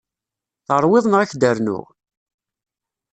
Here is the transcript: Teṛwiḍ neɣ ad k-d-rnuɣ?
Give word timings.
Teṛwiḍ 0.67 1.05
neɣ 1.07 1.19
ad 1.21 1.29
k-d-rnuɣ? 1.29 1.85